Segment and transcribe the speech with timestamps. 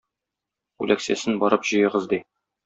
[0.85, 2.21] Үләксәсен барып җыегыз!- ди.